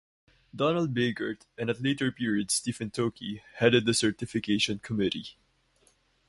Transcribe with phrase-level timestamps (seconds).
[0.55, 5.35] Donald Bagert, and at later period Stephen Tockey headed the certification committee.